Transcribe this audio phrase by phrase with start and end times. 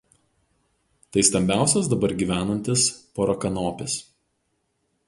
[1.15, 2.81] Tai stambiausias dabar gyvenantis
[3.19, 3.93] porakanopis.